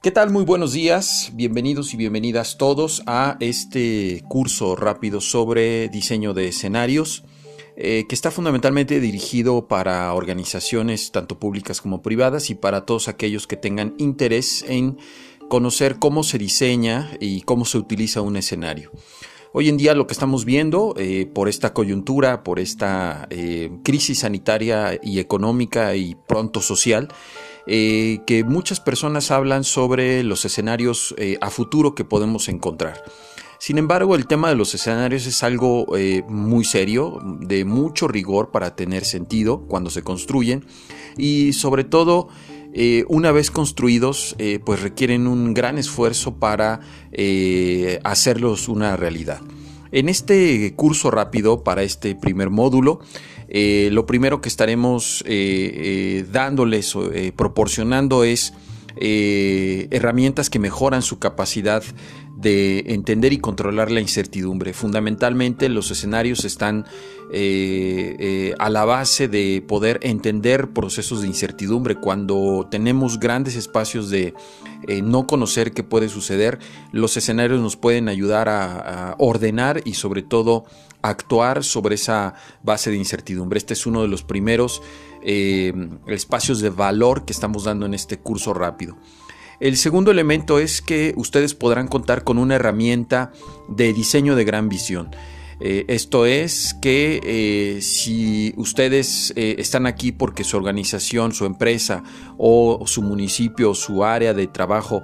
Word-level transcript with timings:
¿Qué 0.00 0.12
tal? 0.12 0.30
Muy 0.30 0.44
buenos 0.44 0.74
días, 0.74 1.32
bienvenidos 1.34 1.92
y 1.92 1.96
bienvenidas 1.96 2.56
todos 2.56 3.02
a 3.06 3.36
este 3.40 4.22
curso 4.28 4.76
rápido 4.76 5.20
sobre 5.20 5.88
diseño 5.88 6.34
de 6.34 6.46
escenarios 6.46 7.24
eh, 7.76 8.04
que 8.08 8.14
está 8.14 8.30
fundamentalmente 8.30 9.00
dirigido 9.00 9.66
para 9.66 10.14
organizaciones 10.14 11.10
tanto 11.10 11.40
públicas 11.40 11.80
como 11.80 12.00
privadas 12.00 12.48
y 12.48 12.54
para 12.54 12.86
todos 12.86 13.08
aquellos 13.08 13.48
que 13.48 13.56
tengan 13.56 13.96
interés 13.98 14.64
en 14.68 14.98
conocer 15.48 15.98
cómo 15.98 16.22
se 16.22 16.38
diseña 16.38 17.10
y 17.18 17.40
cómo 17.40 17.64
se 17.64 17.78
utiliza 17.78 18.20
un 18.20 18.36
escenario. 18.36 18.92
Hoy 19.52 19.68
en 19.68 19.78
día 19.78 19.94
lo 19.94 20.06
que 20.06 20.12
estamos 20.12 20.44
viendo 20.44 20.94
eh, 20.96 21.26
por 21.26 21.48
esta 21.48 21.72
coyuntura, 21.72 22.44
por 22.44 22.60
esta 22.60 23.26
eh, 23.30 23.70
crisis 23.82 24.20
sanitaria 24.20 25.00
y 25.02 25.18
económica 25.18 25.96
y 25.96 26.14
pronto 26.14 26.60
social, 26.60 27.08
eh, 27.70 28.20
que 28.26 28.44
muchas 28.44 28.80
personas 28.80 29.30
hablan 29.30 29.62
sobre 29.62 30.22
los 30.22 30.46
escenarios 30.46 31.14
eh, 31.18 31.36
a 31.42 31.50
futuro 31.50 31.94
que 31.94 32.02
podemos 32.02 32.48
encontrar. 32.48 33.04
Sin 33.58 33.76
embargo, 33.76 34.14
el 34.14 34.26
tema 34.26 34.48
de 34.48 34.54
los 34.54 34.74
escenarios 34.74 35.26
es 35.26 35.42
algo 35.42 35.94
eh, 35.94 36.22
muy 36.28 36.64
serio, 36.64 37.18
de 37.40 37.66
mucho 37.66 38.08
rigor 38.08 38.50
para 38.52 38.74
tener 38.74 39.04
sentido 39.04 39.66
cuando 39.68 39.90
se 39.90 40.02
construyen 40.02 40.64
y 41.18 41.52
sobre 41.52 41.84
todo 41.84 42.28
una 43.08 43.32
vez 43.32 43.50
construidos 43.50 44.36
pues 44.64 44.82
requieren 44.82 45.26
un 45.26 45.52
gran 45.52 45.78
esfuerzo 45.78 46.36
para 46.36 46.80
hacerlos 48.04 48.68
una 48.68 48.94
realidad. 48.94 49.40
En 49.90 50.08
este 50.08 50.74
curso 50.76 51.10
rápido 51.10 51.64
para 51.64 51.82
este 51.82 52.14
primer 52.14 52.50
módulo 52.50 53.00
eh, 53.48 53.88
lo 53.92 54.04
primero 54.04 54.40
que 54.40 54.48
estaremos 54.48 55.22
eh, 55.26 55.30
eh, 55.30 56.26
dándoles 56.30 56.94
o 56.94 57.10
proporcionando 57.34 58.24
es 58.24 58.52
herramientas 59.00 60.50
que 60.50 60.58
mejoran 60.58 61.02
su 61.02 61.18
capacidad 61.20 61.84
de 62.40 62.84
entender 62.86 63.32
y 63.32 63.38
controlar 63.38 63.90
la 63.90 64.00
incertidumbre. 64.00 64.72
Fundamentalmente 64.72 65.68
los 65.68 65.90
escenarios 65.90 66.44
están 66.44 66.86
a 68.58 68.70
la 68.70 68.84
base 68.84 69.28
de 69.28 69.62
poder 69.66 69.98
entender 70.02 70.70
procesos 70.70 71.20
de 71.20 71.26
incertidumbre. 71.26 71.96
Cuando 71.96 72.66
tenemos 72.70 73.18
grandes 73.20 73.56
espacios 73.56 74.08
de 74.08 74.34
no 75.02 75.26
conocer 75.26 75.72
qué 75.72 75.82
puede 75.82 76.08
suceder, 76.08 76.58
los 76.92 77.16
escenarios 77.16 77.60
nos 77.60 77.76
pueden 77.76 78.08
ayudar 78.08 78.48
a, 78.48 79.10
a 79.10 79.16
ordenar 79.18 79.82
y 79.84 79.94
sobre 79.94 80.22
todo 80.22 80.64
actuar 81.02 81.64
sobre 81.64 81.94
esa 81.94 82.34
base 82.62 82.90
de 82.90 82.96
incertidumbre. 82.96 83.58
Este 83.58 83.74
es 83.74 83.86
uno 83.86 84.02
de 84.02 84.08
los 84.08 84.22
primeros 84.22 84.82
eh, 85.22 85.72
espacios 86.06 86.60
de 86.60 86.70
valor 86.70 87.24
que 87.24 87.32
estamos 87.32 87.64
dando 87.64 87.86
en 87.86 87.94
este 87.94 88.18
curso 88.18 88.54
rápido. 88.54 88.96
El 89.60 89.76
segundo 89.76 90.10
elemento 90.10 90.58
es 90.58 90.80
que 90.80 91.14
ustedes 91.16 91.54
podrán 91.54 91.88
contar 91.88 92.24
con 92.24 92.38
una 92.38 92.56
herramienta 92.56 93.32
de 93.68 93.92
diseño 93.92 94.36
de 94.36 94.44
gran 94.44 94.68
visión. 94.68 95.10
Eh, 95.60 95.84
esto 95.88 96.26
es 96.26 96.74
que 96.80 97.20
eh, 97.24 97.82
si 97.82 98.54
ustedes 98.56 99.32
están 99.36 99.86
aquí 99.86 100.12
porque 100.12 100.44
su 100.44 100.56
organización, 100.56 101.32
su 101.32 101.46
empresa 101.46 102.04
o 102.36 102.84
su 102.86 103.02
municipio, 103.02 103.74
su 103.74 104.04
área 104.04 104.34
de 104.34 104.46
trabajo 104.46 105.02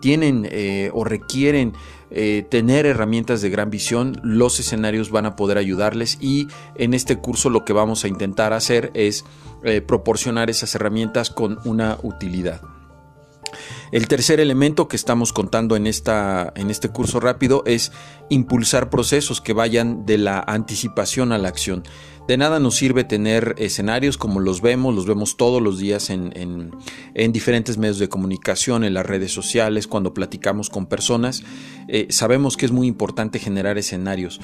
tienen 0.00 0.48
o 0.92 1.04
requieren 1.04 1.72
eh, 2.10 2.46
tener 2.48 2.86
herramientas 2.86 3.42
de 3.42 3.50
gran 3.50 3.68
visión, 3.68 4.20
los 4.22 4.60
escenarios 4.60 5.10
van 5.10 5.26
a 5.26 5.34
poder 5.34 5.58
ayudarles 5.58 6.18
y 6.20 6.46
en 6.76 6.94
este 6.94 7.16
curso 7.16 7.50
lo 7.50 7.64
que 7.64 7.72
vamos 7.72 8.04
a 8.04 8.08
intentar 8.08 8.52
hacer 8.52 8.92
es 8.94 9.24
eh, 9.64 9.80
proporcionar 9.80 10.48
esas 10.48 10.74
herramientas 10.76 11.30
con 11.30 11.58
una 11.64 11.98
utilidad. 12.02 12.60
El 13.92 14.08
tercer 14.08 14.40
elemento 14.40 14.88
que 14.88 14.96
estamos 14.96 15.32
contando 15.32 15.76
en, 15.76 15.86
esta, 15.86 16.52
en 16.56 16.70
este 16.70 16.88
curso 16.88 17.20
rápido 17.20 17.62
es 17.66 17.92
impulsar 18.28 18.90
procesos 18.90 19.40
que 19.40 19.52
vayan 19.52 20.04
de 20.06 20.18
la 20.18 20.40
anticipación 20.40 21.32
a 21.32 21.38
la 21.38 21.48
acción. 21.48 21.84
De 22.26 22.36
nada 22.36 22.58
nos 22.58 22.74
sirve 22.74 23.04
tener 23.04 23.54
escenarios 23.56 24.18
como 24.18 24.40
los 24.40 24.60
vemos, 24.60 24.92
los 24.94 25.06
vemos 25.06 25.36
todos 25.36 25.62
los 25.62 25.78
días 25.78 26.10
en, 26.10 26.72
diferentes 27.14 27.78
medios 27.78 28.00
de 28.00 28.08
comunicación, 28.08 28.82
en 28.82 28.94
las 28.94 29.06
redes 29.06 29.32
sociales, 29.32 29.86
cuando 29.86 30.12
platicamos 30.12 30.68
con 30.68 30.86
personas. 30.86 31.44
Eh, 31.86 32.08
sabemos 32.10 32.56
que 32.56 32.66
es 32.66 32.72
muy 32.72 32.88
importante 32.88 33.38
generar 33.38 33.78
escenarios. 33.78 34.40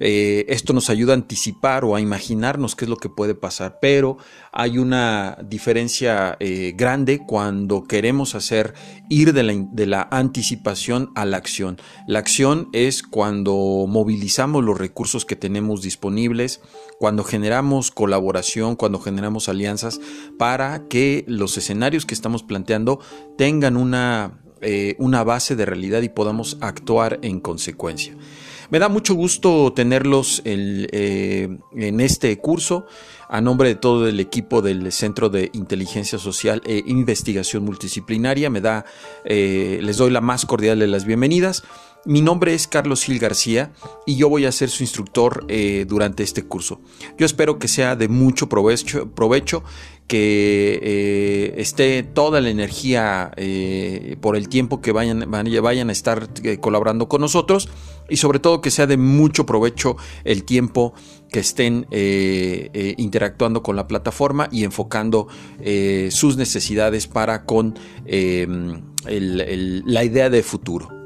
Eh, 0.00 0.46
esto 0.48 0.72
nos 0.72 0.90
ayuda 0.90 1.12
a 1.12 1.16
anticipar 1.16 1.84
o 1.84 1.94
a 1.94 2.00
imaginarnos 2.00 2.74
qué 2.74 2.84
es 2.84 2.88
lo 2.88 2.96
que 2.96 3.08
puede 3.08 3.34
pasar, 3.34 3.78
pero 3.80 4.16
hay 4.52 4.78
una 4.78 5.38
diferencia 5.44 6.36
eh, 6.40 6.74
grande 6.76 7.20
cuando 7.26 7.84
queremos 7.84 8.34
hacer 8.34 8.74
ir 9.08 9.32
de 9.32 9.42
la, 9.42 9.54
de 9.72 9.86
la 9.86 10.08
anticipación 10.10 11.10
a 11.14 11.24
la 11.24 11.36
acción. 11.36 11.78
La 12.06 12.18
acción 12.18 12.68
es 12.72 13.02
cuando 13.02 13.86
movilizamos 13.88 14.64
los 14.64 14.78
recursos 14.78 15.24
que 15.24 15.36
tenemos 15.36 15.82
disponibles, 15.82 16.60
cuando 16.98 17.24
generamos 17.24 17.90
colaboración, 17.90 18.76
cuando 18.76 18.98
generamos 18.98 19.48
alianzas 19.48 20.00
para 20.38 20.86
que 20.88 21.24
los 21.28 21.56
escenarios 21.56 22.06
que 22.06 22.14
estamos 22.14 22.42
planteando 22.42 23.00
tengan 23.36 23.76
una, 23.76 24.43
eh, 24.64 24.96
una 24.98 25.22
base 25.22 25.54
de 25.56 25.66
realidad 25.66 26.02
y 26.02 26.08
podamos 26.08 26.56
actuar 26.60 27.18
en 27.22 27.40
consecuencia. 27.40 28.16
Me 28.70 28.78
da 28.78 28.88
mucho 28.88 29.14
gusto 29.14 29.72
tenerlos 29.72 30.42
eh, 30.44 31.58
en 31.76 32.00
este 32.00 32.38
curso 32.38 32.86
a 33.28 33.40
nombre 33.40 33.68
de 33.68 33.74
todo 33.74 34.08
el 34.08 34.20
equipo 34.20 34.62
del 34.62 34.90
Centro 34.90 35.28
de 35.28 35.50
Inteligencia 35.52 36.18
Social 36.18 36.62
e 36.64 36.82
Investigación 36.86 37.64
Multidisciplinaria. 37.64 38.50
Me 38.50 38.60
da, 38.60 38.84
eh, 39.24 39.80
les 39.82 39.96
doy 39.96 40.10
la 40.10 40.20
más 40.20 40.46
cordial 40.46 40.78
de 40.78 40.86
las 40.86 41.04
bienvenidas. 41.04 41.62
Mi 42.06 42.20
nombre 42.20 42.52
es 42.52 42.68
Carlos 42.68 43.02
Gil 43.02 43.18
García 43.18 43.72
y 44.04 44.16
yo 44.16 44.28
voy 44.28 44.44
a 44.44 44.52
ser 44.52 44.68
su 44.68 44.82
instructor 44.82 45.46
eh, 45.48 45.86
durante 45.88 46.22
este 46.22 46.42
curso. 46.42 46.82
Yo 47.16 47.24
espero 47.24 47.58
que 47.58 47.66
sea 47.66 47.96
de 47.96 48.08
mucho 48.08 48.46
provecho, 48.46 49.10
provecho 49.10 49.64
que 50.06 50.80
eh, 50.82 51.54
esté 51.56 52.02
toda 52.02 52.42
la 52.42 52.50
energía 52.50 53.32
eh, 53.36 54.18
por 54.20 54.36
el 54.36 54.50
tiempo 54.50 54.82
que 54.82 54.92
vayan, 54.92 55.30
vayan 55.30 55.88
a 55.88 55.92
estar 55.92 56.28
colaborando 56.60 57.08
con 57.08 57.22
nosotros 57.22 57.70
y 58.10 58.18
sobre 58.18 58.38
todo 58.38 58.60
que 58.60 58.70
sea 58.70 58.86
de 58.86 58.98
mucho 58.98 59.46
provecho 59.46 59.96
el 60.24 60.44
tiempo 60.44 60.92
que 61.30 61.40
estén 61.40 61.86
interactuando 61.90 63.62
con 63.62 63.76
la 63.76 63.88
plataforma 63.88 64.50
y 64.52 64.64
enfocando 64.64 65.26
sus 66.10 66.36
necesidades 66.36 67.06
para 67.06 67.46
con 67.46 67.74
la 69.06 70.04
idea 70.04 70.28
de 70.28 70.42
futuro. 70.42 71.03